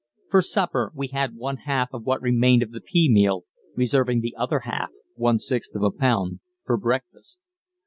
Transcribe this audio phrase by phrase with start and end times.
[0.31, 3.43] For supper we had one half of what remained of the pea meal,
[3.75, 7.37] reserving the other half (one sixth of a pound) for breakfast.